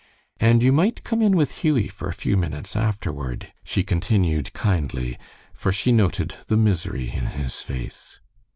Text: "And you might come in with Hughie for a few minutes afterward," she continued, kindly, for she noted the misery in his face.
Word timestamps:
"And 0.39 0.63
you 0.63 0.71
might 0.71 1.03
come 1.03 1.21
in 1.21 1.37
with 1.37 1.59
Hughie 1.59 1.87
for 1.87 2.09
a 2.09 2.13
few 2.13 2.35
minutes 2.35 2.75
afterward," 2.75 3.53
she 3.63 3.83
continued, 3.83 4.51
kindly, 4.51 5.15
for 5.53 5.71
she 5.71 5.91
noted 5.91 6.33
the 6.47 6.57
misery 6.57 7.11
in 7.11 7.27
his 7.27 7.61
face. 7.61 8.19